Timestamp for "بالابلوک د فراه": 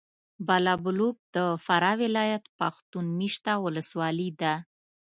0.47-1.97